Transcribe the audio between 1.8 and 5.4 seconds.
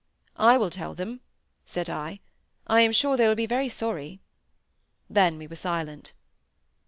I. "I am sure they will be very sorry." Then